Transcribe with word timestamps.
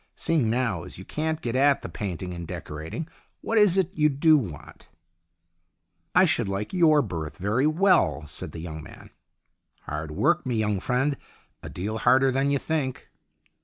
Seeing 0.15 0.49
now 0.49 0.81
as 0.81 0.97
you 0.97 1.05
can't 1.05 1.41
get 1.41 1.55
at 1.55 1.83
the 1.83 1.87
painting 1.87 2.33
and 2.33 2.47
decorating, 2.47 3.07
what 3.41 3.59
is 3.59 3.77
it 3.77 3.95
you 3.95 4.09
do 4.09 4.35
want?"" 4.35 4.89
I 6.15 6.25
should 6.25 6.49
like 6.49 6.73
your 6.73 7.03
berth 7.03 7.37
very 7.37 7.67
well," 7.67 8.25
said 8.25 8.51
the 8.51 8.61
young 8.61 8.81
man." 8.81 9.11
Hard 9.81 10.09
work, 10.09 10.43
me 10.43 10.55
young 10.55 10.79
friend. 10.79 11.17
A 11.61 11.69
deal 11.69 11.99
harder 11.99 12.31
than 12.31 12.49
you 12.49 12.57
think." 12.57 13.11